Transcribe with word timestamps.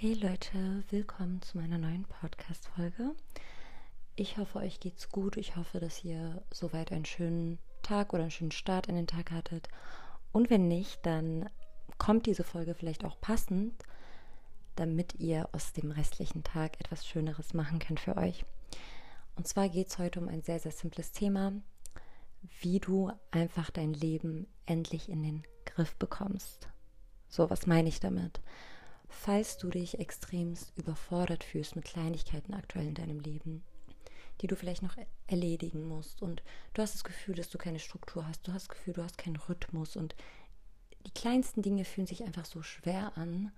Hey 0.00 0.14
Leute, 0.14 0.84
willkommen 0.90 1.42
zu 1.42 1.58
meiner 1.58 1.76
neuen 1.76 2.04
Podcast-Folge. 2.04 3.16
Ich 4.14 4.38
hoffe, 4.38 4.60
euch 4.60 4.78
geht's 4.78 5.08
gut. 5.08 5.36
Ich 5.36 5.56
hoffe, 5.56 5.80
dass 5.80 6.04
ihr 6.04 6.40
soweit 6.52 6.92
einen 6.92 7.04
schönen 7.04 7.58
Tag 7.82 8.12
oder 8.12 8.22
einen 8.22 8.30
schönen 8.30 8.52
Start 8.52 8.86
in 8.86 8.94
den 8.94 9.08
Tag 9.08 9.32
hattet. 9.32 9.66
Und 10.30 10.50
wenn 10.50 10.68
nicht, 10.68 11.04
dann 11.04 11.50
kommt 11.98 12.26
diese 12.26 12.44
Folge 12.44 12.76
vielleicht 12.76 13.04
auch 13.04 13.20
passend, 13.20 13.74
damit 14.76 15.14
ihr 15.18 15.48
aus 15.50 15.72
dem 15.72 15.90
restlichen 15.90 16.44
Tag 16.44 16.78
etwas 16.78 17.04
Schöneres 17.04 17.52
machen 17.52 17.80
könnt 17.80 17.98
für 17.98 18.16
euch. 18.16 18.44
Und 19.34 19.48
zwar 19.48 19.68
geht 19.68 19.88
es 19.88 19.98
heute 19.98 20.20
um 20.20 20.28
ein 20.28 20.42
sehr, 20.42 20.60
sehr 20.60 20.70
simples 20.70 21.10
Thema, 21.10 21.54
wie 22.60 22.78
du 22.78 23.10
einfach 23.32 23.72
dein 23.72 23.94
Leben 23.94 24.46
endlich 24.64 25.08
in 25.08 25.24
den 25.24 25.42
Griff 25.64 25.96
bekommst. 25.96 26.68
So, 27.28 27.50
was 27.50 27.66
meine 27.66 27.88
ich 27.88 27.98
damit? 27.98 28.40
Falls 29.08 29.56
du 29.58 29.68
dich 29.68 29.98
extremst 29.98 30.72
überfordert 30.76 31.44
fühlst 31.44 31.76
mit 31.76 31.84
Kleinigkeiten 31.84 32.54
aktuell 32.54 32.86
in 32.86 32.94
deinem 32.94 33.20
Leben, 33.20 33.64
die 34.40 34.46
du 34.46 34.54
vielleicht 34.54 34.82
noch 34.82 34.96
erledigen 35.26 35.86
musst 35.88 36.22
und 36.22 36.42
du 36.74 36.82
hast 36.82 36.94
das 36.94 37.04
Gefühl, 37.04 37.34
dass 37.34 37.48
du 37.48 37.58
keine 37.58 37.78
Struktur 37.78 38.26
hast, 38.26 38.46
du 38.46 38.52
hast 38.52 38.68
das 38.68 38.76
Gefühl, 38.76 38.94
du 38.94 39.02
hast 39.02 39.18
keinen 39.18 39.36
Rhythmus 39.36 39.96
und 39.96 40.14
die 41.06 41.12
kleinsten 41.12 41.62
Dinge 41.62 41.84
fühlen 41.84 42.06
sich 42.06 42.22
einfach 42.22 42.44
so 42.44 42.62
schwer 42.62 43.16
an, 43.16 43.50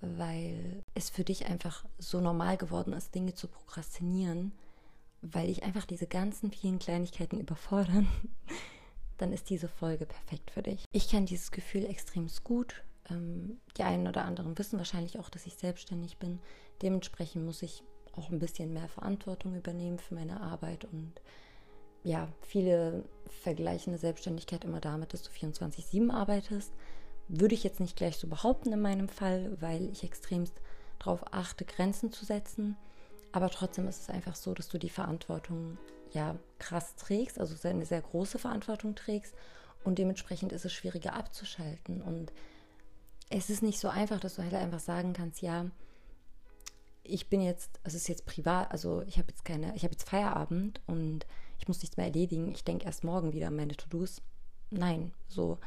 weil 0.00 0.82
es 0.94 1.10
für 1.10 1.22
dich 1.22 1.46
einfach 1.46 1.84
so 1.98 2.20
normal 2.20 2.56
geworden 2.56 2.92
ist, 2.92 3.14
Dinge 3.14 3.34
zu 3.34 3.46
prokrastinieren, 3.46 4.52
weil 5.22 5.46
dich 5.46 5.62
einfach 5.62 5.84
diese 5.86 6.08
ganzen 6.08 6.50
vielen 6.50 6.80
Kleinigkeiten 6.80 7.38
überfordern, 7.38 8.08
dann 9.18 9.32
ist 9.32 9.48
diese 9.48 9.68
Folge 9.68 10.06
perfekt 10.06 10.50
für 10.50 10.62
dich. 10.62 10.84
Ich 10.90 11.08
kenne 11.08 11.26
dieses 11.26 11.52
Gefühl 11.52 11.86
extrem 11.86 12.28
gut. 12.42 12.82
Ähm, 13.10 13.60
die 13.76 13.82
einen 13.82 14.06
oder 14.06 14.24
anderen 14.24 14.56
wissen 14.58 14.78
wahrscheinlich 14.78 15.18
auch, 15.18 15.28
dass 15.28 15.46
ich 15.46 15.54
selbstständig 15.54 16.18
bin. 16.18 16.40
Dementsprechend 16.82 17.44
muss 17.44 17.62
ich 17.62 17.82
auch 18.16 18.30
ein 18.30 18.38
bisschen 18.38 18.72
mehr 18.72 18.88
Verantwortung 18.88 19.54
übernehmen 19.54 19.98
für 19.98 20.14
meine 20.14 20.40
Arbeit 20.40 20.84
und 20.84 21.12
ja, 22.04 22.28
viele 22.42 23.04
vergleichen 23.42 23.92
eine 23.92 23.98
Selbstständigkeit 23.98 24.64
immer 24.64 24.80
damit, 24.80 25.12
dass 25.12 25.22
du 25.22 25.30
24-7 25.30 26.10
arbeitest. 26.10 26.72
Würde 27.28 27.54
ich 27.54 27.62
jetzt 27.62 27.80
nicht 27.80 27.96
gleich 27.96 28.16
so 28.16 28.26
behaupten 28.26 28.72
in 28.72 28.80
meinem 28.80 29.08
Fall, 29.08 29.56
weil 29.60 29.88
ich 29.90 30.02
extremst 30.02 30.54
darauf 30.98 31.32
achte, 31.32 31.64
Grenzen 31.64 32.12
zu 32.12 32.24
setzen. 32.24 32.76
Aber 33.30 33.50
trotzdem 33.50 33.88
ist 33.88 34.02
es 34.02 34.10
einfach 34.10 34.34
so, 34.34 34.52
dass 34.52 34.68
du 34.68 34.78
die 34.78 34.90
Verantwortung 34.90 35.78
ja 36.12 36.36
krass 36.58 36.96
trägst, 36.96 37.38
also 37.38 37.56
eine 37.66 37.86
sehr 37.86 38.02
große 38.02 38.38
Verantwortung 38.38 38.94
trägst 38.94 39.34
und 39.84 39.98
dementsprechend 39.98 40.52
ist 40.52 40.64
es 40.64 40.72
schwieriger 40.72 41.14
abzuschalten. 41.14 42.02
Und 42.02 42.32
es 43.32 43.50
ist 43.50 43.62
nicht 43.62 43.78
so 43.78 43.88
einfach, 43.88 44.20
dass 44.20 44.36
du 44.36 44.42
halt 44.42 44.54
einfach 44.54 44.80
sagen 44.80 45.12
kannst, 45.12 45.42
ja, 45.42 45.66
ich 47.04 47.28
bin 47.28 47.40
jetzt, 47.40 47.80
es 47.82 47.94
ist 47.94 48.08
jetzt 48.08 48.26
privat, 48.26 48.70
also 48.70 49.02
ich 49.02 49.18
habe 49.18 49.28
jetzt 49.28 49.44
keine, 49.44 49.74
ich 49.74 49.82
habe 49.82 49.92
jetzt 49.92 50.08
Feierabend 50.08 50.80
und 50.86 51.26
ich 51.58 51.68
muss 51.68 51.80
nichts 51.80 51.96
mehr 51.96 52.06
erledigen. 52.06 52.52
Ich 52.52 52.64
denke 52.64 52.86
erst 52.86 53.04
morgen 53.04 53.32
wieder 53.32 53.48
an 53.48 53.56
meine 53.56 53.76
To-Dos. 53.76 54.22
Nein, 54.70 55.12
so, 55.28 55.58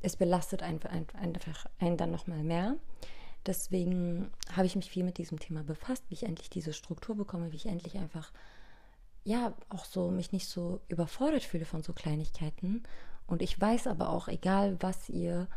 es 0.00 0.16
belastet 0.16 0.62
einfach, 0.62 0.90
einfach 0.90 1.66
einen 1.78 1.96
dann 1.96 2.10
nochmal 2.10 2.42
mehr. 2.42 2.76
Deswegen 3.46 4.30
habe 4.52 4.66
ich 4.66 4.76
mich 4.76 4.90
viel 4.90 5.04
mit 5.04 5.18
diesem 5.18 5.38
Thema 5.38 5.62
befasst, 5.62 6.04
wie 6.08 6.14
ich 6.14 6.24
endlich 6.24 6.50
diese 6.50 6.72
Struktur 6.72 7.16
bekomme, 7.16 7.52
wie 7.52 7.56
ich 7.56 7.66
endlich 7.66 7.96
einfach, 7.96 8.32
ja, 9.24 9.54
auch 9.68 9.84
so 9.84 10.10
mich 10.10 10.32
nicht 10.32 10.48
so 10.48 10.80
überfordert 10.88 11.44
fühle 11.44 11.64
von 11.64 11.82
so 11.82 11.92
Kleinigkeiten. 11.92 12.82
Und 13.26 13.42
ich 13.42 13.58
weiß 13.58 13.86
aber 13.86 14.10
auch, 14.10 14.28
egal 14.28 14.76
was 14.80 15.08
ihr 15.08 15.48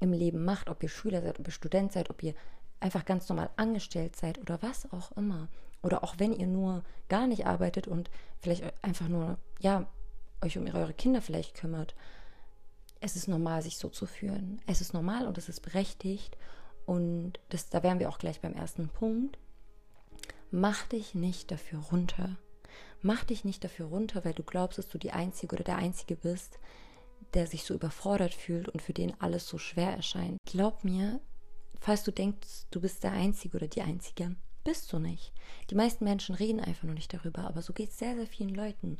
im 0.00 0.12
Leben 0.12 0.44
macht, 0.44 0.68
ob 0.68 0.82
ihr 0.82 0.88
Schüler 0.88 1.22
seid, 1.22 1.38
ob 1.38 1.46
ihr 1.46 1.52
Student 1.52 1.92
seid, 1.92 2.10
ob 2.10 2.22
ihr 2.22 2.34
einfach 2.80 3.04
ganz 3.04 3.28
normal 3.28 3.50
angestellt 3.56 4.16
seid 4.16 4.38
oder 4.38 4.60
was 4.62 4.90
auch 4.92 5.12
immer. 5.12 5.48
Oder 5.82 6.02
auch 6.02 6.14
wenn 6.18 6.32
ihr 6.32 6.46
nur 6.46 6.82
gar 7.08 7.26
nicht 7.26 7.46
arbeitet 7.46 7.86
und 7.86 8.10
vielleicht 8.38 8.64
einfach 8.82 9.08
nur, 9.08 9.38
ja, 9.60 9.86
euch 10.42 10.58
um 10.58 10.66
eure 10.66 10.94
Kinder 10.94 11.22
vielleicht 11.22 11.54
kümmert. 11.54 11.94
Es 13.00 13.16
ist 13.16 13.28
normal, 13.28 13.62
sich 13.62 13.76
so 13.78 13.88
zu 13.88 14.06
fühlen. 14.06 14.60
Es 14.66 14.80
ist 14.80 14.92
normal 14.92 15.26
und 15.26 15.38
es 15.38 15.48
ist 15.48 15.60
berechtigt. 15.60 16.36
Und 16.86 17.40
das, 17.48 17.68
da 17.68 17.82
wären 17.82 17.98
wir 17.98 18.08
auch 18.08 18.18
gleich 18.18 18.40
beim 18.40 18.54
ersten 18.54 18.88
Punkt. 18.88 19.38
Mach 20.50 20.82
dich 20.88 21.14
nicht 21.14 21.50
dafür 21.50 21.78
runter. 21.78 22.36
Mach 23.02 23.24
dich 23.24 23.44
nicht 23.44 23.64
dafür 23.64 23.86
runter, 23.86 24.24
weil 24.24 24.34
du 24.34 24.42
glaubst, 24.42 24.78
dass 24.78 24.88
du 24.88 24.98
die 24.98 25.12
Einzige 25.12 25.54
oder 25.54 25.64
der 25.64 25.76
Einzige 25.76 26.16
bist, 26.16 26.58
der 27.34 27.46
sich 27.46 27.64
so 27.64 27.74
überfordert 27.74 28.34
fühlt 28.34 28.68
und 28.68 28.82
für 28.82 28.92
den 28.92 29.18
alles 29.20 29.46
so 29.46 29.58
schwer 29.58 29.94
erscheint. 29.94 30.38
Glaub 30.44 30.84
mir, 30.84 31.20
falls 31.80 32.02
du 32.02 32.12
denkst, 32.12 32.66
du 32.70 32.80
bist 32.80 33.04
der 33.04 33.12
Einzige 33.12 33.56
oder 33.56 33.68
die 33.68 33.82
Einzige, 33.82 34.36
bist 34.64 34.92
du 34.92 34.98
nicht. 34.98 35.32
Die 35.70 35.74
meisten 35.74 36.04
Menschen 36.04 36.34
reden 36.34 36.60
einfach 36.60 36.84
nur 36.84 36.94
nicht 36.94 37.12
darüber, 37.14 37.44
aber 37.44 37.62
so 37.62 37.72
geht 37.72 37.90
es 37.90 37.98
sehr, 37.98 38.14
sehr 38.16 38.26
vielen 38.26 38.54
Leuten. 38.54 38.98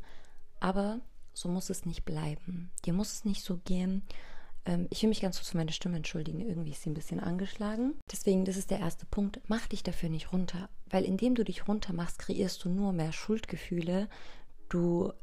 Aber 0.59 0.99
so 1.33 1.49
muss 1.49 1.69
es 1.69 1.85
nicht 1.85 2.05
bleiben. 2.05 2.71
Dir 2.85 2.93
muss 2.93 3.13
es 3.13 3.25
nicht 3.25 3.43
so 3.43 3.57
gehen. 3.57 4.03
Ähm, 4.65 4.87
ich 4.89 5.01
will 5.01 5.09
mich 5.09 5.21
ganz 5.21 5.37
kurz 5.37 5.49
für 5.49 5.57
meine 5.57 5.71
Stimme 5.71 5.97
entschuldigen. 5.97 6.41
Irgendwie 6.41 6.71
ist 6.71 6.83
sie 6.83 6.89
ein 6.89 6.95
bisschen 6.95 7.19
angeschlagen. 7.19 7.95
Deswegen, 8.11 8.45
das 8.45 8.57
ist 8.57 8.71
der 8.71 8.79
erste 8.79 9.05
Punkt. 9.05 9.39
Mach 9.47 9.67
dich 9.67 9.83
dafür 9.83 10.09
nicht 10.09 10.33
runter. 10.33 10.69
Weil 10.89 11.05
indem 11.05 11.35
du 11.35 11.43
dich 11.43 11.67
runter 11.67 11.93
machst, 11.93 12.19
kreierst 12.19 12.63
du 12.63 12.69
nur 12.69 12.93
mehr 12.93 13.11
Schuldgefühle. 13.11 14.09
Du 14.69 15.13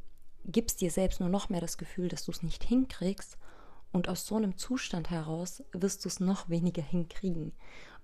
gibst 0.53 0.81
dir 0.81 0.91
selbst 0.91 1.21
nur 1.21 1.29
noch 1.29 1.49
mehr 1.49 1.61
das 1.61 1.79
Gefühl, 1.79 2.09
dass 2.09 2.25
du 2.25 2.33
es 2.33 2.43
nicht 2.43 2.65
hinkriegst 2.65 3.39
und 3.93 4.09
aus 4.09 4.27
so 4.27 4.37
einem 4.37 4.57
Zustand 4.57 5.11
heraus 5.11 5.63
wirst 5.73 6.05
du 6.05 6.09
es 6.09 6.21
noch 6.21 6.49
weniger 6.49 6.83
hinkriegen. 6.83 7.53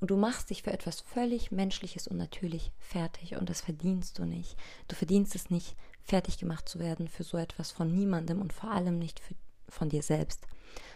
Und 0.01 0.11
du 0.11 0.17
machst 0.17 0.51
dich 0.51 0.63
für 0.63 0.73
etwas 0.73 1.01
völlig 1.01 1.51
Menschliches 1.51 2.09
und 2.09 2.17
natürlich 2.17 2.73
fertig. 2.79 3.37
Und 3.37 3.49
das 3.51 3.61
verdienst 3.61 4.19
du 4.19 4.25
nicht. 4.25 4.57
Du 4.89 4.97
verdienst 4.97 5.35
es 5.35 5.51
nicht, 5.51 5.77
fertig 6.03 6.39
gemacht 6.39 6.69
zu 6.69 6.79
werden 6.79 7.09
für 7.09 7.23
so 7.23 7.39
etwas 7.39 7.71
von 7.71 7.95
niemandem 7.95 8.41
und 8.41 8.53
vor 8.53 8.71
allem 8.71 8.99
nicht 8.99 9.21
für, 9.21 9.35
von 9.69 9.89
dir 9.89 10.03
selbst. 10.03 10.47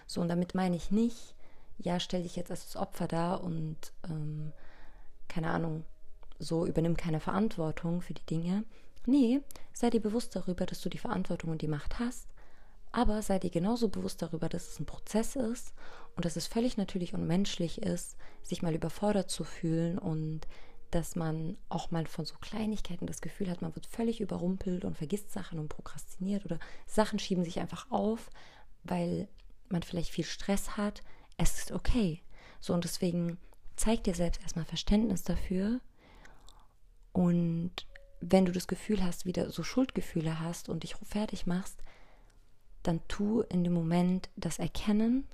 So, 0.06 0.20
und 0.20 0.28
damit 0.28 0.54
meine 0.54 0.76
ich 0.76 0.90
nicht, 0.90 1.34
ja, 1.78 2.00
stell 2.00 2.22
dich 2.22 2.36
jetzt 2.36 2.50
als 2.50 2.64
das 2.64 2.76
Opfer 2.76 3.08
da 3.08 3.34
und 3.34 3.92
ähm, 4.04 4.52
keine 5.28 5.50
Ahnung, 5.50 5.84
so 6.38 6.66
übernimm 6.66 6.96
keine 6.96 7.20
Verantwortung 7.20 8.00
für 8.00 8.14
die 8.14 8.26
Dinge. 8.26 8.64
Nee, 9.08 9.40
sei 9.72 9.90
dir 9.90 10.00
bewusst 10.00 10.36
darüber, 10.36 10.66
dass 10.66 10.80
du 10.80 10.88
die 10.88 10.98
Verantwortung 10.98 11.50
und 11.50 11.62
die 11.62 11.68
Macht 11.68 11.98
hast 11.98 12.28
aber 12.92 13.22
sei 13.22 13.38
dir 13.38 13.50
genauso 13.50 13.88
bewusst 13.88 14.22
darüber, 14.22 14.48
dass 14.48 14.68
es 14.68 14.80
ein 14.80 14.86
Prozess 14.86 15.36
ist 15.36 15.72
und 16.16 16.24
dass 16.24 16.36
es 16.36 16.46
völlig 16.46 16.76
natürlich 16.76 17.14
und 17.14 17.26
menschlich 17.26 17.82
ist, 17.82 18.16
sich 18.42 18.62
mal 18.62 18.74
überfordert 18.74 19.30
zu 19.30 19.44
fühlen 19.44 19.98
und 19.98 20.42
dass 20.90 21.16
man 21.16 21.58
auch 21.68 21.90
mal 21.90 22.06
von 22.06 22.24
so 22.24 22.34
Kleinigkeiten 22.40 23.06
das 23.06 23.20
Gefühl 23.20 23.50
hat, 23.50 23.60
man 23.60 23.74
wird 23.74 23.86
völlig 23.86 24.20
überrumpelt 24.20 24.84
und 24.84 24.96
vergisst 24.96 25.30
Sachen 25.30 25.58
und 25.58 25.68
prokrastiniert 25.68 26.46
oder 26.46 26.58
Sachen 26.86 27.18
schieben 27.18 27.44
sich 27.44 27.60
einfach 27.60 27.90
auf, 27.90 28.30
weil 28.84 29.28
man 29.68 29.82
vielleicht 29.82 30.10
viel 30.10 30.24
Stress 30.24 30.78
hat. 30.78 31.02
Es 31.36 31.58
ist 31.58 31.72
okay. 31.72 32.22
So 32.58 32.72
und 32.72 32.84
deswegen 32.84 33.36
zeig 33.76 34.02
dir 34.04 34.14
selbst 34.14 34.40
erstmal 34.40 34.64
Verständnis 34.64 35.24
dafür 35.24 35.80
und 37.12 37.86
wenn 38.20 38.44
du 38.44 38.52
das 38.52 38.68
Gefühl 38.68 39.02
hast, 39.02 39.26
wieder 39.26 39.50
so 39.50 39.62
Schuldgefühle 39.62 40.40
hast 40.40 40.68
und 40.68 40.82
dich 40.82 40.96
fertig 40.96 41.46
machst, 41.46 41.82
dann 42.82 43.00
tu 43.08 43.42
in 43.42 43.64
dem 43.64 43.72
Moment 43.72 44.28
das 44.36 44.58
Erkennen 44.58 45.26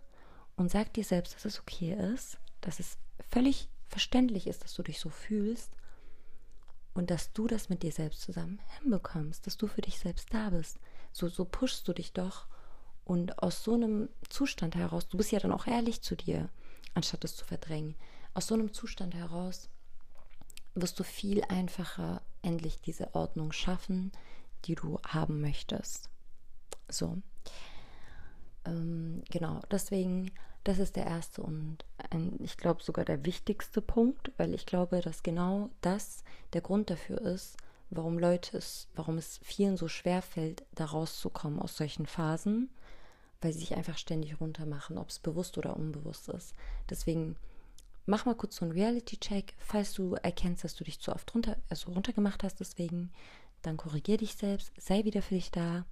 und 0.56 0.71
sag 0.71 0.93
dir 0.93 1.05
selbst, 1.05 1.34
dass 1.34 1.45
es 1.45 1.61
okay 1.61 1.95
ist, 1.95 2.39
dass 2.61 2.81
es 2.81 2.99
völlig 3.31 3.69
verständlich 3.89 4.47
ist, 4.47 4.65
dass 4.65 4.75
du 4.75 4.83
dich 4.83 4.99
so 4.99 5.09
fühlst 5.09 5.71
und 6.95 7.11
dass 7.11 7.33
du 7.33 7.47
das 7.47 7.69
mit 7.69 7.83
dir 7.83 7.93
selbst 7.93 8.22
zusammen 8.22 8.61
hinbekommst, 8.81 9.47
dass 9.47 9.56
du 9.56 9.66
für 9.66 9.83
dich 9.83 9.99
selbst 9.99 10.33
da 10.33 10.51
bist. 10.51 10.78
So, 11.12 11.28
so 11.28 11.45
pushst 11.45 11.87
du 11.89 11.93
dich 11.93 12.12
doch 12.12 12.47
und 13.05 13.43
aus 13.43 13.62
so 13.62 13.75
einem 13.75 14.09
Zustand 14.28 14.75
heraus, 14.75 15.09
du 15.09 15.16
bist 15.16 15.33
ja 15.33 15.39
dann 15.39 15.53
auch 15.53 15.66
ehrlich 15.66 16.03
zu 16.03 16.16
dir, 16.16 16.49
anstatt 16.95 17.25
es 17.25 17.37
zu 17.37 17.45
verdrängen, 17.45 17.95
aus 18.33 18.47
so 18.47 18.55
einem 18.55 18.72
Zustand 18.72 19.15
heraus 19.15 19.69
wirst 20.75 20.98
du 20.98 21.04
viel 21.04 21.45
einfacher 21.45 22.22
endlich 22.45 22.81
diese 22.81 23.15
Ordnung 23.15 23.53
schaffen, 23.53 24.13
die 24.65 24.75
du 24.75 24.99
haben 25.07 25.41
möchtest. 25.41 26.09
So, 26.89 27.19
ähm, 28.65 29.23
genau, 29.31 29.61
deswegen, 29.71 30.31
das 30.65 30.79
ist 30.79 30.97
der 30.97 31.07
erste 31.07 31.43
und 31.43 31.85
ein, 32.11 32.39
ich 32.43 32.57
glaube 32.57 32.83
sogar 32.83 33.05
der 33.05 33.25
wichtigste 33.25 33.81
Punkt, 33.81 34.33
weil 34.37 34.55
ich 34.55 34.67
glaube, 34.67 35.01
dass 35.01 35.23
genau 35.23 35.71
das 35.81 36.25
der 36.53 36.61
Grund 36.61 36.91
dafür 36.91 37.21
ist, 37.21 37.57
warum 37.91 38.19
Leute 38.19 38.57
es, 38.57 38.89
warum 38.95 39.19
es 39.19 39.39
vielen 39.43 39.77
so 39.77 39.89
schwer 39.89 40.23
fällt, 40.23 40.65
da 40.75 40.87
rauszukommen 40.87 41.61
aus 41.61 41.77
solchen 41.77 42.07
Phasen, 42.07 42.71
weil 43.41 43.53
sie 43.53 43.61
sich 43.61 43.77
einfach 43.77 43.99
ständig 43.99 44.41
runtermachen, 44.41 44.99
ob 44.99 45.11
es 45.11 45.19
bewusst 45.19 45.59
oder 45.59 45.77
unbewusst 45.77 46.29
ist. 46.29 46.55
Deswegen 46.89 47.37
mach 48.06 48.27
mal 48.27 48.34
kurz 48.34 48.56
so 48.56 48.65
einen 48.65 48.72
Reality-Check, 48.72 49.54
falls 49.59 49.92
du 49.95 50.15
erkennst, 50.15 50.65
dass 50.65 50.74
du 50.74 50.84
dich 50.84 51.01
zu 51.01 51.12
oft 51.12 51.34
runter, 51.34 51.56
also 51.68 51.92
runtergemacht 51.92 52.42
hast, 52.42 52.60
deswegen, 52.60 53.12
dann 53.62 53.77
korrigier 53.77 54.18
dich 54.18 54.34
selbst, 54.34 54.72
sei 54.78 55.04
wieder 55.04 55.22
für 55.22 55.34
dich 55.34 55.51
da 55.51 55.86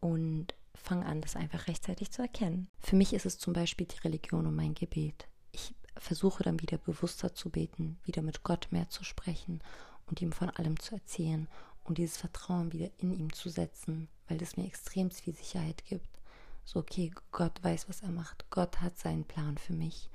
und 0.00 0.54
fang 0.74 1.02
an, 1.02 1.20
das 1.20 1.36
einfach 1.36 1.66
rechtzeitig 1.66 2.10
zu 2.10 2.22
erkennen. 2.22 2.68
Für 2.78 2.96
mich 2.96 3.12
ist 3.12 3.26
es 3.26 3.38
zum 3.38 3.52
Beispiel 3.52 3.86
die 3.86 3.98
Religion 3.98 4.46
und 4.46 4.54
mein 4.54 4.74
Gebet. 4.74 5.26
Ich 5.52 5.74
versuche 5.96 6.42
dann 6.42 6.60
wieder 6.60 6.78
bewusster 6.78 7.34
zu 7.34 7.50
beten, 7.50 7.98
wieder 8.04 8.22
mit 8.22 8.42
Gott 8.42 8.68
mehr 8.70 8.88
zu 8.88 9.04
sprechen 9.04 9.62
und 10.06 10.20
ihm 10.20 10.32
von 10.32 10.50
allem 10.50 10.78
zu 10.78 10.94
erzählen 10.94 11.48
und 11.84 11.98
dieses 11.98 12.16
Vertrauen 12.16 12.72
wieder 12.72 12.90
in 12.98 13.12
ihm 13.12 13.32
zu 13.32 13.48
setzen, 13.48 14.08
weil 14.28 14.38
das 14.38 14.56
mir 14.56 14.66
extrem 14.66 15.10
viel 15.10 15.34
Sicherheit 15.34 15.84
gibt. 15.86 16.20
So, 16.64 16.80
okay, 16.80 17.12
Gott 17.30 17.62
weiß, 17.62 17.88
was 17.88 18.02
er 18.02 18.10
macht. 18.10 18.50
Gott 18.50 18.80
hat 18.80 18.98
seinen 18.98 19.24
Plan 19.24 19.58
für 19.58 19.74
mich. 19.74 20.10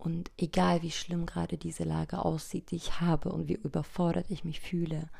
Und 0.00 0.30
egal 0.38 0.80
wie 0.80 0.90
schlimm 0.90 1.26
gerade 1.26 1.58
diese 1.58 1.84
Lage 1.84 2.24
aussieht, 2.24 2.70
die 2.70 2.76
ich 2.76 3.02
habe 3.02 3.30
und 3.30 3.48
wie 3.48 3.56
überfordert 3.56 4.30
ich 4.30 4.44
mich 4.44 4.60
fühle, 4.60 5.10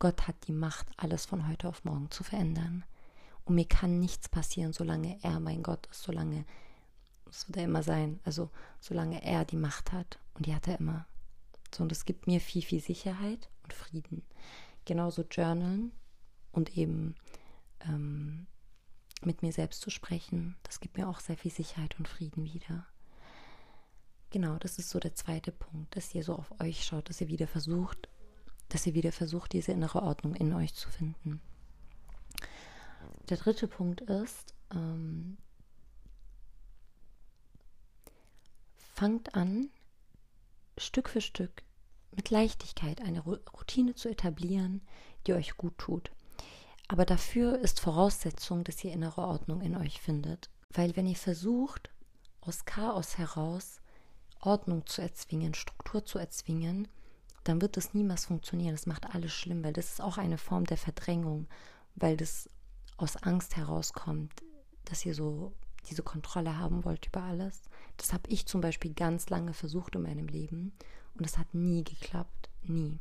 Gott 0.00 0.26
hat 0.26 0.34
die 0.48 0.52
Macht, 0.52 0.88
alles 0.96 1.26
von 1.26 1.46
heute 1.46 1.68
auf 1.68 1.84
morgen 1.84 2.10
zu 2.10 2.24
verändern. 2.24 2.84
Und 3.44 3.54
mir 3.54 3.66
kann 3.66 4.00
nichts 4.00 4.28
passieren, 4.28 4.72
solange 4.72 5.22
er 5.22 5.38
mein 5.38 5.62
Gott 5.62 5.86
ist, 5.92 6.02
solange, 6.02 6.44
das 7.26 7.46
wird 7.46 7.58
er 7.58 7.64
immer 7.64 7.84
sein, 7.84 8.18
also 8.24 8.50
solange 8.80 9.22
er 9.22 9.44
die 9.44 9.56
Macht 9.56 9.92
hat. 9.92 10.18
Und 10.34 10.46
die 10.46 10.54
hat 10.56 10.66
er 10.66 10.80
immer. 10.80 11.06
So, 11.72 11.84
und 11.84 11.92
es 11.92 12.04
gibt 12.04 12.26
mir 12.26 12.40
viel, 12.40 12.62
viel 12.62 12.80
Sicherheit 12.80 13.48
und 13.62 13.72
Frieden. 13.72 14.24
Genauso 14.86 15.22
Journalen 15.22 15.92
und 16.50 16.76
eben 16.76 17.14
ähm, 17.86 18.48
mit 19.22 19.42
mir 19.42 19.52
selbst 19.52 19.82
zu 19.82 19.90
sprechen, 19.90 20.56
das 20.64 20.80
gibt 20.80 20.96
mir 20.96 21.08
auch 21.08 21.20
sehr 21.20 21.36
viel 21.36 21.52
Sicherheit 21.52 21.96
und 21.96 22.08
Frieden 22.08 22.44
wieder. 22.44 22.88
Genau, 24.34 24.56
das 24.58 24.80
ist 24.80 24.90
so 24.90 24.98
der 24.98 25.14
zweite 25.14 25.52
Punkt, 25.52 25.94
dass 25.94 26.12
ihr 26.12 26.24
so 26.24 26.34
auf 26.34 26.60
euch 26.60 26.84
schaut, 26.84 27.08
dass 27.08 27.20
ihr 27.20 27.28
wieder 27.28 27.46
versucht, 27.46 28.08
dass 28.68 28.84
ihr 28.84 28.92
wieder 28.92 29.12
versucht, 29.12 29.52
diese 29.52 29.70
innere 29.70 30.02
Ordnung 30.02 30.34
in 30.34 30.52
euch 30.52 30.74
zu 30.74 30.90
finden. 30.90 31.40
Der 33.28 33.36
dritte 33.36 33.68
Punkt 33.68 34.00
ist, 34.00 34.52
ähm, 34.72 35.36
fangt 38.76 39.36
an, 39.36 39.68
Stück 40.78 41.08
für 41.08 41.20
Stück 41.20 41.62
mit 42.10 42.30
Leichtigkeit 42.30 43.02
eine 43.02 43.20
Routine 43.20 43.94
zu 43.94 44.08
etablieren, 44.08 44.80
die 45.28 45.34
euch 45.34 45.56
gut 45.56 45.78
tut. 45.78 46.10
Aber 46.88 47.04
dafür 47.04 47.60
ist 47.60 47.78
Voraussetzung, 47.78 48.64
dass 48.64 48.82
ihr 48.82 48.92
innere 48.92 49.20
Ordnung 49.20 49.60
in 49.60 49.76
euch 49.76 50.00
findet. 50.00 50.50
Weil 50.70 50.96
wenn 50.96 51.06
ihr 51.06 51.14
versucht, 51.14 51.90
aus 52.40 52.64
Chaos 52.64 53.16
heraus 53.16 53.80
Ordnung 54.46 54.86
zu 54.86 55.02
erzwingen, 55.02 55.54
Struktur 55.54 56.04
zu 56.04 56.18
erzwingen, 56.18 56.88
dann 57.44 57.60
wird 57.60 57.76
das 57.76 57.94
niemals 57.94 58.26
funktionieren. 58.26 58.74
Das 58.74 58.86
macht 58.86 59.14
alles 59.14 59.32
schlimm, 59.32 59.62
weil 59.64 59.72
das 59.72 59.92
ist 59.92 60.00
auch 60.00 60.18
eine 60.18 60.38
Form 60.38 60.64
der 60.64 60.78
Verdrängung, 60.78 61.46
weil 61.94 62.16
das 62.16 62.48
aus 62.96 63.16
Angst 63.16 63.56
herauskommt, 63.56 64.32
dass 64.84 65.04
ihr 65.04 65.14
so 65.14 65.52
diese 65.90 66.02
Kontrolle 66.02 66.58
haben 66.58 66.84
wollt 66.84 67.06
über 67.06 67.22
alles. 67.22 67.62
Das 67.96 68.12
habe 68.12 68.28
ich 68.28 68.46
zum 68.46 68.60
Beispiel 68.60 68.94
ganz 68.94 69.28
lange 69.28 69.52
versucht 69.52 69.94
in 69.94 70.02
meinem 70.02 70.26
Leben 70.26 70.72
und 71.14 71.26
es 71.26 71.38
hat 71.38 71.52
nie 71.54 71.84
geklappt, 71.84 72.48
nie. 72.62 72.98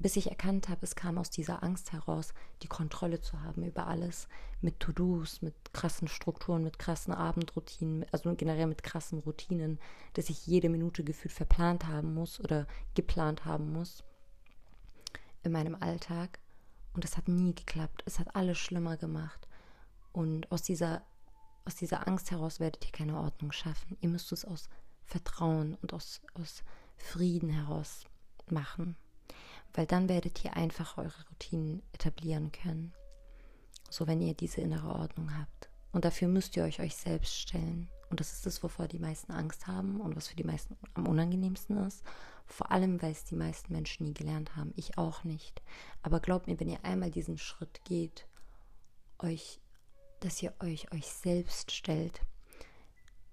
Bis 0.00 0.14
ich 0.16 0.28
erkannt 0.28 0.68
habe, 0.68 0.84
es 0.84 0.94
kam 0.94 1.18
aus 1.18 1.28
dieser 1.28 1.62
Angst 1.64 1.92
heraus, 1.92 2.32
die 2.62 2.68
Kontrolle 2.68 3.20
zu 3.20 3.40
haben 3.42 3.64
über 3.64 3.88
alles, 3.88 4.28
mit 4.60 4.78
To-Dos, 4.78 5.42
mit 5.42 5.54
krassen 5.72 6.06
Strukturen, 6.06 6.62
mit 6.62 6.78
krassen 6.78 7.12
Abendroutinen, 7.12 8.06
also 8.12 8.32
generell 8.36 8.68
mit 8.68 8.84
krassen 8.84 9.18
Routinen, 9.18 9.80
dass 10.14 10.30
ich 10.30 10.46
jede 10.46 10.68
Minute 10.68 11.02
gefühlt 11.02 11.32
verplant 11.32 11.86
haben 11.86 12.14
muss 12.14 12.38
oder 12.38 12.66
geplant 12.94 13.44
haben 13.44 13.72
muss 13.72 14.04
in 15.42 15.50
meinem 15.50 15.74
Alltag. 15.74 16.38
Und 16.94 17.04
es 17.04 17.16
hat 17.16 17.28
nie 17.28 17.54
geklappt. 17.54 18.02
Es 18.06 18.18
hat 18.18 18.34
alles 18.36 18.58
schlimmer 18.58 18.96
gemacht. 18.96 19.48
Und 20.12 20.50
aus 20.50 20.62
dieser, 20.62 21.02
aus 21.64 21.74
dieser 21.74 22.06
Angst 22.06 22.30
heraus 22.30 22.60
werdet 22.60 22.84
ihr 22.84 22.92
keine 22.92 23.18
Ordnung 23.18 23.52
schaffen. 23.52 23.96
Ihr 24.00 24.08
müsst 24.08 24.32
es 24.32 24.44
aus 24.44 24.68
Vertrauen 25.04 25.74
und 25.82 25.92
aus, 25.92 26.20
aus 26.34 26.62
Frieden 26.96 27.50
heraus 27.50 28.04
machen 28.48 28.96
weil 29.78 29.86
dann 29.86 30.08
werdet 30.08 30.44
ihr 30.44 30.56
einfach 30.56 30.98
eure 30.98 31.14
Routinen 31.30 31.82
etablieren 31.92 32.50
können. 32.50 32.92
So 33.88 34.08
wenn 34.08 34.20
ihr 34.20 34.34
diese 34.34 34.60
innere 34.60 34.88
Ordnung 34.88 35.38
habt. 35.38 35.70
Und 35.92 36.04
dafür 36.04 36.26
müsst 36.26 36.56
ihr 36.56 36.64
euch 36.64 36.80
euch 36.80 36.96
selbst 36.96 37.38
stellen. 37.38 37.88
Und 38.10 38.18
das 38.18 38.32
ist 38.32 38.44
das, 38.44 38.60
wovor 38.64 38.88
die 38.88 38.98
meisten 38.98 39.30
Angst 39.30 39.68
haben 39.68 40.00
und 40.00 40.16
was 40.16 40.26
für 40.26 40.34
die 40.34 40.42
meisten 40.42 40.76
am 40.94 41.06
unangenehmsten 41.06 41.76
ist. 41.86 42.02
Vor 42.44 42.72
allem, 42.72 43.00
weil 43.00 43.12
es 43.12 43.22
die 43.22 43.36
meisten 43.36 43.72
Menschen 43.72 44.06
nie 44.06 44.14
gelernt 44.14 44.56
haben. 44.56 44.72
Ich 44.74 44.98
auch 44.98 45.22
nicht. 45.22 45.62
Aber 46.02 46.18
glaubt 46.18 46.48
mir, 46.48 46.58
wenn 46.58 46.68
ihr 46.68 46.84
einmal 46.84 47.12
diesen 47.12 47.38
Schritt 47.38 47.84
geht, 47.84 48.26
euch, 49.20 49.60
dass 50.18 50.42
ihr 50.42 50.54
euch 50.58 50.92
euch 50.92 51.06
selbst 51.06 51.70
stellt, 51.70 52.20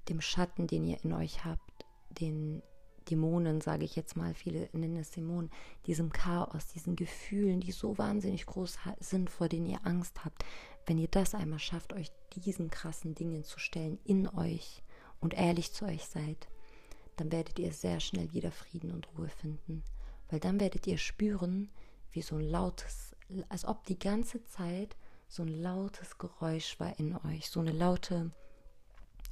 dem 0.10 0.22
Schatten, 0.22 0.68
den 0.68 0.86
ihr 0.86 1.04
in 1.04 1.12
euch 1.12 1.44
habt, 1.44 1.88
den 2.12 2.62
Dämonen, 3.06 3.62
sage 3.62 3.86
ich 3.86 3.96
jetzt 3.96 4.16
mal, 4.16 4.34
viele 4.34 4.70
nennen 4.74 4.98
es 4.98 5.12
Dämonen, 5.12 5.52
diesem 5.86 6.12
Chaos, 6.12 6.68
diesen 6.68 6.96
Gefühlen, 6.96 7.62
die 7.62 7.72
so 7.72 7.98
wahnsinnig 7.98 8.46
groß 8.46 8.78
sind, 9.00 9.30
vor 9.30 9.48
denen 9.48 9.68
ihr 9.68 9.86
Angst 9.86 10.26
habt, 10.26 10.44
wenn 10.86 10.98
ihr 10.98 11.08
das 11.08 11.34
einmal 11.36 11.60
schafft, 11.60 11.94
euch 11.94 12.12
diesen 12.36 12.70
krassen 12.70 13.16
Dingen 13.16 13.44
zu 13.44 13.60
stellen 13.60 14.00
in 14.04 14.28
euch 14.28 14.84
und 15.20 15.34
ehrlich 15.34 15.72
zu 15.72 15.86
euch 15.86 16.06
seid, 16.06 16.48
dann 17.16 17.32
werdet 17.32 17.60
ihr 17.60 17.72
sehr 17.72 18.00
schnell 18.00 18.34
wieder 18.34 18.52
Frieden 18.52 18.92
und 18.92 19.08
Ruhe 19.18 19.30
finden. 19.30 19.84
Weil 20.30 20.40
dann 20.40 20.60
werdet 20.60 20.86
ihr 20.88 20.98
spüren, 20.98 21.70
wie 22.12 22.22
so 22.22 22.36
ein 22.36 22.50
lautes, 22.50 23.16
als 23.50 23.66
ob 23.66 23.86
die 23.86 24.00
ganze 24.00 24.44
Zeit 24.44 24.96
so 25.28 25.44
ein 25.44 25.62
lautes 25.62 26.18
Geräusch 26.18 26.80
war 26.80 26.98
in 27.00 27.16
euch, 27.26 27.50
so 27.50 27.60
eine 27.60 27.72
laute, 27.72 28.32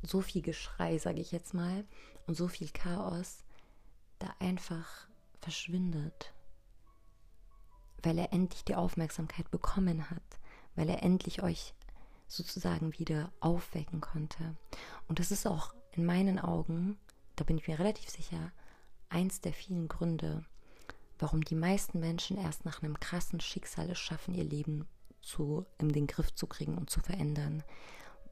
so 0.02 0.22
viel 0.22 0.42
Geschrei, 0.42 0.98
sage 0.98 1.22
ich 1.22 1.32
jetzt 1.32 1.54
mal, 1.54 1.86
und 2.26 2.36
so 2.36 2.48
viel 2.48 2.70
Chaos, 2.70 3.44
da 4.24 4.34
einfach 4.40 5.08
verschwindet, 5.42 6.34
weil 8.02 8.18
er 8.18 8.34
endlich 8.34 8.64
die 8.64 8.76
Aufmerksamkeit 8.76 9.52
bekommen 9.52 10.10
hat, 10.10 10.24
weil 10.76 10.90
er 10.90 11.04
endlich 11.04 11.44
euch 11.44 11.74
sozusagen 12.28 12.94
wieder 12.98 13.32
aufwecken 13.40 14.02
konnte. 14.02 14.56
Und 15.08 15.20
das 15.20 15.32
ist 15.32 15.46
auch 15.46 15.74
in 15.92 16.06
meinen 16.06 16.40
Augen, 16.40 16.98
da 17.36 17.44
bin 17.44 17.58
ich 17.58 17.68
mir 17.68 17.80
relativ 17.80 18.10
sicher, 18.10 18.52
eins 19.10 19.42
der 19.42 19.54
vielen 19.54 19.88
Gründe, 19.88 20.46
warum 21.20 21.44
die 21.44 21.56
meisten 21.56 22.00
Menschen 22.00 22.38
erst 22.38 22.66
nach 22.66 22.82
einem 22.82 23.00
krassen 23.00 23.40
Schicksal 23.40 23.90
es 23.90 24.00
schaffen, 24.00 24.34
ihr 24.34 24.44
Leben 24.44 24.88
zu, 25.22 25.66
in 25.78 25.90
den 25.90 26.08
Griff 26.08 26.34
zu 26.34 26.48
kriegen 26.48 26.78
und 26.78 26.90
zu 26.90 27.00
verändern, 27.00 27.64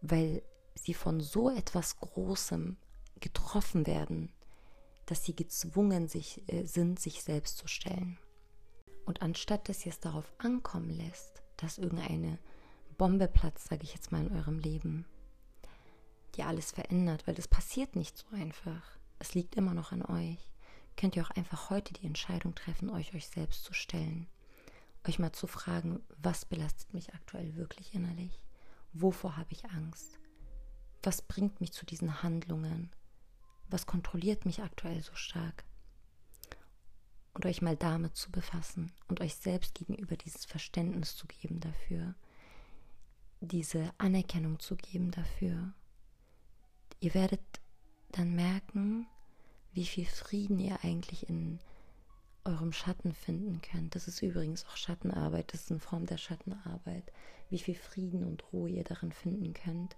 weil 0.01 0.41
sie 0.75 0.93
von 0.93 1.19
so 1.19 1.49
etwas 1.49 1.97
Großem 1.99 2.77
getroffen 3.19 3.85
werden, 3.85 4.33
dass 5.11 5.25
sie 5.25 5.35
gezwungen 5.35 6.07
sich, 6.07 6.41
äh, 6.47 6.63
sind, 6.63 6.97
sich 6.97 7.21
selbst 7.21 7.57
zu 7.57 7.67
stellen. 7.67 8.17
Und 9.05 9.21
anstatt 9.21 9.67
dass 9.67 9.86
ihr 9.86 9.91
es 9.91 10.00
darauf 10.00 10.31
ankommen 10.38 10.89
lässt, 10.89 11.43
dass 11.57 11.79
irgendeine 11.79 12.39
Bombe 12.97 13.27
platzt, 13.27 13.67
sage 13.67 13.83
ich 13.83 13.93
jetzt 13.93 14.13
mal, 14.13 14.25
in 14.25 14.31
eurem 14.31 14.57
Leben, 14.57 15.05
die 16.36 16.43
alles 16.43 16.71
verändert, 16.71 17.27
weil 17.27 17.36
das 17.36 17.50
passiert 17.50 17.97
nicht 17.97 18.17
so 18.17 18.25
einfach. 18.33 18.83
Es 19.19 19.33
liegt 19.33 19.55
immer 19.55 19.74
noch 19.74 19.91
an 19.91 20.01
euch. 20.05 20.50
Könnt 20.95 21.17
ihr 21.17 21.25
auch 21.25 21.31
einfach 21.31 21.69
heute 21.69 21.93
die 21.93 22.07
Entscheidung 22.07 22.55
treffen, 22.55 22.89
euch 22.89 23.13
euch 23.13 23.27
selbst 23.27 23.65
zu 23.65 23.74
stellen. 23.74 24.27
Euch 25.05 25.19
mal 25.19 25.33
zu 25.33 25.45
fragen, 25.45 26.00
was 26.21 26.45
belastet 26.45 26.93
mich 26.93 27.13
aktuell 27.13 27.57
wirklich 27.57 27.93
innerlich? 27.93 28.41
Wovor 28.93 29.36
habe 29.36 29.51
ich 29.51 29.65
Angst? 29.71 30.19
Was 31.03 31.21
bringt 31.21 31.59
mich 31.59 31.74
zu 31.74 31.86
diesen 31.86 32.24
Handlungen? 32.24 32.91
Was 33.71 33.85
kontrolliert 33.85 34.45
mich 34.45 34.61
aktuell 34.61 35.01
so 35.01 35.15
stark? 35.15 35.63
Und 37.33 37.45
euch 37.45 37.61
mal 37.61 37.77
damit 37.77 38.15
zu 38.15 38.31
befassen 38.31 38.91
und 39.07 39.21
euch 39.21 39.35
selbst 39.35 39.73
gegenüber 39.75 40.17
dieses 40.17 40.45
Verständnis 40.45 41.15
zu 41.15 41.27
geben 41.27 41.61
dafür, 41.61 42.13
diese 43.39 43.91
Anerkennung 43.97 44.59
zu 44.59 44.75
geben 44.75 45.11
dafür. 45.11 45.73
Ihr 46.99 47.13
werdet 47.13 47.41
dann 48.09 48.35
merken, 48.35 49.07
wie 49.73 49.85
viel 49.85 50.05
Frieden 50.05 50.59
ihr 50.59 50.83
eigentlich 50.83 51.29
in 51.29 51.59
eurem 52.43 52.73
Schatten 52.73 53.13
finden 53.13 53.61
könnt. 53.61 53.95
Das 53.95 54.07
ist 54.07 54.21
übrigens 54.21 54.65
auch 54.65 54.75
Schattenarbeit, 54.75 55.53
das 55.53 55.61
ist 55.61 55.71
eine 55.71 55.79
Form 55.79 56.05
der 56.05 56.17
Schattenarbeit. 56.17 57.11
Wie 57.49 57.59
viel 57.59 57.75
Frieden 57.75 58.23
und 58.25 58.51
Ruhe 58.51 58.69
ihr 58.69 58.83
darin 58.83 59.11
finden 59.11 59.53
könnt, 59.53 59.97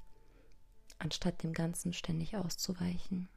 anstatt 0.97 1.43
dem 1.43 1.53
Ganzen 1.53 1.93
ständig 1.93 2.35
auszuweichen. 2.35 3.29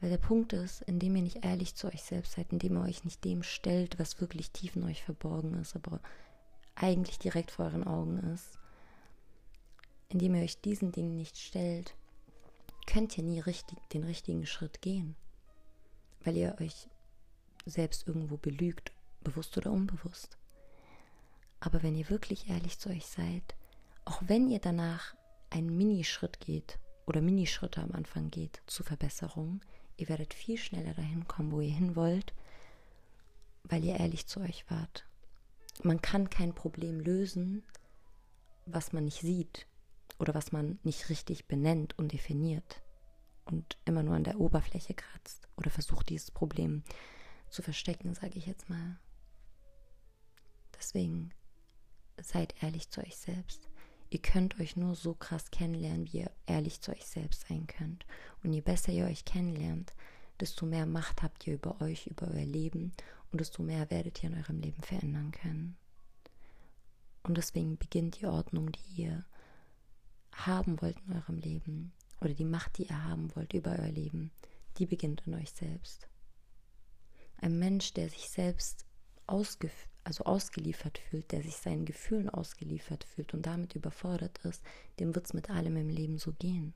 Weil 0.00 0.10
der 0.10 0.18
Punkt 0.18 0.52
ist, 0.52 0.82
indem 0.82 1.16
ihr 1.16 1.22
nicht 1.22 1.44
ehrlich 1.44 1.74
zu 1.74 1.88
euch 1.88 2.02
selbst 2.02 2.32
seid, 2.32 2.52
indem 2.52 2.76
ihr 2.76 2.82
euch 2.82 3.04
nicht 3.04 3.24
dem 3.24 3.42
stellt, 3.42 3.98
was 3.98 4.20
wirklich 4.20 4.50
tief 4.50 4.76
in 4.76 4.84
euch 4.84 5.02
verborgen 5.02 5.54
ist, 5.54 5.74
aber 5.74 6.00
eigentlich 6.74 7.18
direkt 7.18 7.50
vor 7.50 7.66
euren 7.66 7.84
Augen 7.84 8.18
ist, 8.34 8.58
indem 10.08 10.34
ihr 10.34 10.42
euch 10.42 10.60
diesen 10.60 10.92
Dingen 10.92 11.16
nicht 11.16 11.38
stellt, 11.38 11.94
könnt 12.86 13.16
ihr 13.16 13.24
nie 13.24 13.40
richtig, 13.40 13.78
den 13.88 14.04
richtigen 14.04 14.46
Schritt 14.46 14.82
gehen, 14.82 15.16
weil 16.24 16.36
ihr 16.36 16.56
euch 16.60 16.88
selbst 17.64 18.06
irgendwo 18.06 18.36
belügt, 18.36 18.92
bewusst 19.22 19.56
oder 19.56 19.72
unbewusst. 19.72 20.36
Aber 21.58 21.82
wenn 21.82 21.96
ihr 21.96 22.10
wirklich 22.10 22.48
ehrlich 22.48 22.78
zu 22.78 22.90
euch 22.90 23.06
seid, 23.06 23.56
auch 24.04 24.22
wenn 24.26 24.48
ihr 24.48 24.60
danach 24.60 25.16
einen 25.50 25.76
Minischritt 25.76 26.38
geht, 26.40 26.78
oder 27.06 27.20
Minischritte 27.20 27.80
am 27.80 27.92
Anfang 27.92 28.30
geht 28.30 28.60
zur 28.66 28.84
Verbesserung, 28.84 29.60
ihr 29.96 30.08
werdet 30.08 30.34
viel 30.34 30.58
schneller 30.58 30.94
dahin 30.94 31.26
kommen, 31.26 31.52
wo 31.52 31.60
ihr 31.60 31.72
hin 31.72 31.96
wollt, 31.96 32.34
weil 33.64 33.84
ihr 33.84 33.98
ehrlich 33.98 34.26
zu 34.26 34.40
euch 34.40 34.68
wart. 34.70 35.06
Man 35.82 36.00
kann 36.00 36.30
kein 36.30 36.54
Problem 36.54 37.00
lösen, 37.00 37.62
was 38.64 38.92
man 38.92 39.04
nicht 39.04 39.20
sieht 39.20 39.66
oder 40.18 40.34
was 40.34 40.52
man 40.52 40.78
nicht 40.82 41.08
richtig 41.08 41.46
benennt 41.46 41.98
und 41.98 42.12
definiert 42.12 42.82
und 43.44 43.76
immer 43.84 44.02
nur 44.02 44.16
an 44.16 44.24
der 44.24 44.40
Oberfläche 44.40 44.94
kratzt 44.94 45.48
oder 45.56 45.70
versucht, 45.70 46.08
dieses 46.08 46.30
Problem 46.30 46.82
zu 47.48 47.62
verstecken, 47.62 48.14
sage 48.14 48.36
ich 48.36 48.46
jetzt 48.46 48.68
mal. 48.68 48.98
Deswegen 50.78 51.30
seid 52.20 52.54
ehrlich 52.62 52.90
zu 52.90 53.00
euch 53.00 53.16
selbst. 53.16 53.68
Ihr 54.10 54.20
könnt 54.20 54.58
euch 54.60 54.76
nur 54.76 54.94
so 54.94 55.14
krass 55.14 55.50
kennenlernen, 55.50 56.06
wie 56.06 56.18
ihr 56.18 56.30
ehrlich 56.46 56.80
zu 56.80 56.92
euch 56.92 57.06
selbst 57.06 57.46
sein 57.48 57.66
könnt. 57.66 58.06
Und 58.42 58.52
je 58.52 58.60
besser 58.60 58.92
ihr 58.92 59.06
euch 59.06 59.24
kennenlernt, 59.24 59.92
desto 60.40 60.66
mehr 60.66 60.86
Macht 60.86 61.22
habt 61.22 61.46
ihr 61.46 61.54
über 61.54 61.80
euch, 61.80 62.06
über 62.06 62.28
euer 62.28 62.44
Leben 62.44 62.92
und 63.32 63.40
desto 63.40 63.62
mehr 63.62 63.90
werdet 63.90 64.22
ihr 64.22 64.30
in 64.30 64.38
eurem 64.38 64.60
Leben 64.60 64.82
verändern 64.82 65.32
können. 65.32 65.76
Und 67.22 67.36
deswegen 67.36 67.76
beginnt 67.76 68.20
die 68.20 68.26
Ordnung, 68.26 68.70
die 68.72 69.02
ihr 69.02 69.24
haben 70.32 70.80
wollt 70.80 70.98
in 71.06 71.14
eurem 71.14 71.38
Leben 71.38 71.92
oder 72.20 72.34
die 72.34 72.44
Macht, 72.44 72.78
die 72.78 72.84
ihr 72.84 73.04
haben 73.04 73.34
wollt 73.34 73.52
über 73.52 73.72
euer 73.72 73.90
Leben, 73.90 74.30
die 74.78 74.86
beginnt 74.86 75.22
in 75.26 75.34
euch 75.34 75.50
selbst. 75.50 76.08
Ein 77.38 77.58
Mensch, 77.58 77.92
der 77.94 78.08
sich 78.08 78.28
selbst 78.28 78.86
ausgef 79.26 79.88
also 80.06 80.24
ausgeliefert 80.24 80.98
fühlt, 80.98 81.32
der 81.32 81.42
sich 81.42 81.56
seinen 81.56 81.84
Gefühlen 81.84 82.30
ausgeliefert 82.30 83.04
fühlt 83.04 83.34
und 83.34 83.44
damit 83.44 83.74
überfordert 83.74 84.38
ist, 84.44 84.62
dem 85.00 85.14
wird 85.14 85.26
es 85.26 85.34
mit 85.34 85.50
allem 85.50 85.76
im 85.76 85.88
Leben 85.88 86.18
so 86.18 86.32
gehen. 86.32 86.74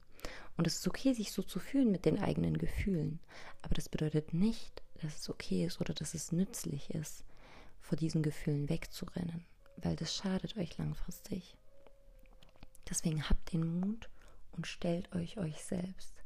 Und 0.56 0.66
es 0.66 0.78
ist 0.78 0.88
okay, 0.88 1.12
sich 1.12 1.30
so 1.30 1.42
zu 1.42 1.60
fühlen 1.60 1.92
mit 1.92 2.04
den 2.04 2.18
eigenen 2.18 2.58
Gefühlen. 2.58 3.20
Aber 3.62 3.74
das 3.74 3.88
bedeutet 3.88 4.34
nicht, 4.34 4.82
dass 5.00 5.16
es 5.16 5.30
okay 5.30 5.64
ist 5.64 5.80
oder 5.80 5.94
dass 5.94 6.12
es 6.14 6.32
nützlich 6.32 6.90
ist, 6.90 7.24
vor 7.80 7.96
diesen 7.96 8.22
Gefühlen 8.22 8.68
wegzurennen, 8.68 9.44
weil 9.76 9.94
das 9.94 10.14
schadet 10.14 10.56
euch 10.56 10.76
langfristig. 10.76 11.56
Deswegen 12.88 13.30
habt 13.30 13.52
den 13.52 13.80
Mut 13.80 14.10
und 14.52 14.66
stellt 14.66 15.14
euch 15.14 15.38
euch 15.38 15.62
selbst. 15.62 16.24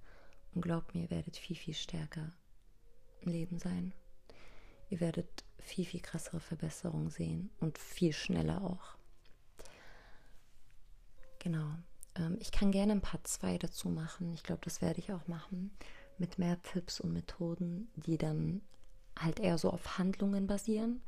Und 0.54 0.62
glaubt 0.62 0.94
mir, 0.94 1.02
ihr 1.02 1.10
werdet 1.10 1.36
viel, 1.36 1.56
viel 1.56 1.74
stärker 1.74 2.32
im 3.20 3.32
Leben 3.32 3.58
sein. 3.58 3.92
Ihr 4.90 5.00
werdet 5.00 5.44
viel, 5.58 5.84
viel 5.84 6.00
krassere 6.00 6.40
Verbesserungen 6.40 7.10
sehen 7.10 7.50
und 7.60 7.78
viel 7.78 8.12
schneller 8.12 8.62
auch. 8.62 8.96
Genau. 11.38 11.74
Ähm, 12.16 12.36
ich 12.40 12.52
kann 12.52 12.70
gerne 12.70 12.92
ein 12.92 13.00
Part 13.00 13.26
2 13.26 13.58
dazu 13.58 13.88
machen. 13.88 14.32
Ich 14.34 14.42
glaube, 14.42 14.60
das 14.64 14.82
werde 14.82 15.00
ich 15.00 15.12
auch 15.12 15.26
machen. 15.26 15.70
Mit 16.18 16.38
mehr 16.38 16.60
Tipps 16.62 17.00
und 17.00 17.12
Methoden, 17.12 17.88
die 17.96 18.18
dann 18.18 18.60
halt 19.18 19.40
eher 19.40 19.58
so 19.58 19.70
auf 19.70 19.98
Handlungen 19.98 20.46
basieren. 20.46 21.02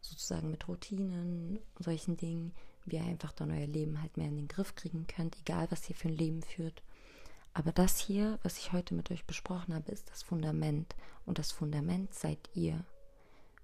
Sozusagen 0.00 0.50
mit 0.50 0.66
Routinen 0.66 1.60
solchen 1.78 2.16
Dingen, 2.16 2.52
wie 2.86 2.96
ihr 2.96 3.04
einfach 3.04 3.32
dann 3.32 3.50
euer 3.50 3.66
Leben 3.66 4.00
halt 4.00 4.16
mehr 4.16 4.28
in 4.28 4.36
den 4.36 4.48
Griff 4.48 4.74
kriegen 4.74 5.06
könnt, 5.06 5.36
egal 5.38 5.70
was 5.70 5.88
ihr 5.88 5.94
für 5.94 6.08
ein 6.08 6.16
Leben 6.16 6.42
führt. 6.42 6.82
Aber 7.52 7.72
das 7.72 7.98
hier, 7.98 8.38
was 8.42 8.58
ich 8.58 8.72
heute 8.72 8.94
mit 8.94 9.10
euch 9.10 9.24
besprochen 9.24 9.74
habe, 9.74 9.90
ist 9.90 10.10
das 10.10 10.22
Fundament. 10.22 10.94
Und 11.26 11.38
das 11.38 11.52
Fundament 11.52 12.14
seid 12.14 12.38
ihr. 12.54 12.84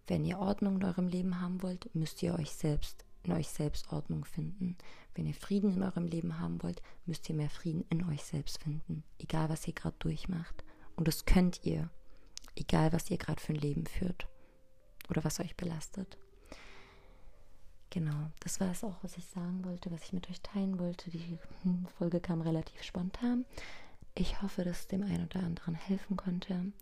Wenn 0.07 0.25
ihr 0.25 0.39
Ordnung 0.39 0.77
in 0.77 0.85
eurem 0.85 1.09
Leben 1.09 1.41
haben 1.41 1.63
wollt, 1.63 1.93
müsst 1.95 2.23
ihr 2.23 2.35
euch 2.35 2.53
selbst 2.53 3.05
in 3.27 3.33
euch 3.33 3.49
selbst 3.49 3.93
Ordnung 3.93 4.25
finden. 4.25 4.77
Wenn 5.15 5.27
ihr 5.27 5.35
Frieden 5.35 5.75
in 5.75 5.83
eurem 5.83 6.07
Leben 6.07 6.39
haben 6.39 6.63
wollt, 6.63 6.81
müsst 7.07 7.29
ihr 7.29 7.35
mehr 7.35 7.51
Frieden 7.51 7.85
in 7.91 8.05
euch 8.09 8.23
selbst 8.23 8.63
finden, 8.63 9.03
egal 9.19 9.49
was 9.49 9.67
ihr 9.67 9.75
gerade 9.75 9.97
durchmacht. 9.99 10.65
Und 10.95 11.09
das 11.09 11.25
könnt 11.25 11.65
ihr, 11.65 11.91
egal 12.55 12.93
was 12.93 13.11
ihr 13.11 13.19
gerade 13.19 13.41
für 13.41 13.53
ein 13.53 13.59
Leben 13.59 13.87
führt 13.87 14.29
oder 15.11 15.25
was 15.25 15.41
euch 15.41 15.57
belastet. 15.57 16.17
Genau, 17.91 18.31
das 18.41 18.61
war 18.61 18.71
es 18.71 18.85
auch, 18.85 18.97
was 19.03 19.17
ich 19.17 19.25
sagen 19.27 19.65
wollte, 19.65 19.91
was 19.91 20.03
ich 20.05 20.13
mit 20.13 20.29
euch 20.29 20.41
teilen 20.41 20.79
wollte. 20.79 21.11
Die 21.11 21.39
Folge 21.99 22.21
kam 22.21 22.41
relativ 22.41 22.83
spontan. 22.83 23.45
Ich 24.15 24.43
hoffe, 24.43 24.65
dass 24.65 24.81
es 24.81 24.87
dem 24.89 25.03
einen 25.03 25.25
oder 25.27 25.41
anderen 25.41 25.75
helfen 25.75 26.17
konnte. 26.17 26.73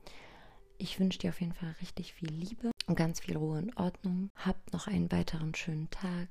Ich 0.84 1.00
wünsche 1.00 1.18
dir 1.18 1.30
auf 1.30 1.40
jeden 1.40 1.54
Fall 1.54 1.74
richtig 1.80 2.12
viel 2.12 2.28
Liebe 2.28 2.70
und 2.86 2.94
ganz 2.94 3.20
viel 3.20 3.38
Ruhe 3.38 3.56
und 3.56 3.74
Ordnung. 3.78 4.30
Habt 4.34 4.74
noch 4.74 4.86
einen 4.86 5.10
weiteren 5.10 5.54
schönen 5.54 5.88
Tag. 5.88 6.28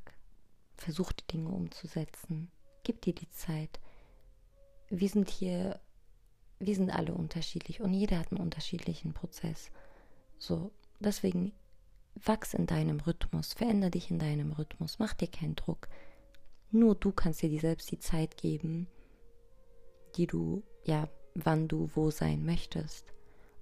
Versucht 0.76 1.22
die 1.22 1.38
Dinge 1.38 1.50
umzusetzen. 1.50 2.52
Gib 2.84 3.02
dir 3.02 3.16
die 3.16 3.32
Zeit. 3.32 3.80
Wir 4.90 5.10
sind 5.10 5.32
hier, 5.32 5.80
wir 6.60 6.76
sind 6.76 6.92
alle 6.92 7.16
unterschiedlich 7.16 7.82
und 7.82 7.94
jeder 7.94 8.20
hat 8.20 8.32
einen 8.32 8.42
unterschiedlichen 8.42 9.14
Prozess. 9.14 9.72
So, 10.38 10.70
deswegen 11.00 11.52
wachs 12.14 12.54
in 12.54 12.68
deinem 12.68 13.00
Rhythmus, 13.00 13.54
veränder 13.54 13.90
dich 13.90 14.12
in 14.12 14.20
deinem 14.20 14.52
Rhythmus, 14.52 15.00
mach 15.00 15.16
dir 15.16 15.30
keinen 15.30 15.56
Druck. 15.56 15.88
Nur 16.70 16.94
du 16.94 17.12
kannst 17.12 17.42
dir 17.42 17.60
selbst 17.60 17.90
die 17.90 17.98
Zeit 17.98 18.38
geben, 18.38 18.86
die 20.16 20.28
du, 20.28 20.62
ja, 20.84 21.10
wann 21.34 21.68
du 21.68 21.90
wo 21.96 22.12
sein 22.12 22.46
möchtest. 22.46 23.14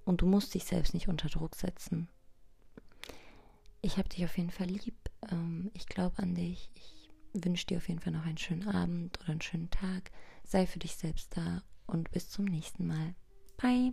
Und 0.04 0.20
du 0.20 0.26
musst 0.26 0.54
dich 0.54 0.64
selbst 0.64 0.94
nicht 0.94 1.08
unter 1.08 1.28
Druck 1.28 1.54
setzen. 1.54 2.08
Ich 3.80 3.98
habe 3.98 4.08
dich 4.08 4.24
auf 4.24 4.36
jeden 4.36 4.50
Fall 4.50 4.68
lieb. 4.68 4.96
Ähm, 5.30 5.70
ich 5.74 5.86
glaube 5.86 6.18
an 6.18 6.34
dich. 6.34 6.70
Ich 6.74 7.10
wünsche 7.32 7.66
dir 7.66 7.78
auf 7.78 7.88
jeden 7.88 8.00
Fall 8.00 8.12
noch 8.12 8.26
einen 8.26 8.38
schönen 8.38 8.68
Abend 8.68 9.18
oder 9.20 9.30
einen 9.30 9.40
schönen 9.40 9.70
Tag. 9.70 10.10
Sei 10.44 10.66
für 10.66 10.78
dich 10.78 10.96
selbst 10.96 11.36
da 11.36 11.62
und 11.86 12.10
bis 12.10 12.30
zum 12.30 12.44
nächsten 12.44 12.86
Mal. 12.86 13.14
Bye. 13.56 13.80